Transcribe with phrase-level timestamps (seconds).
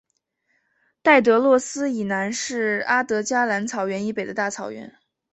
[1.03, 4.91] 戴德洛斯以南是阿德加蓝草原以北的大草原。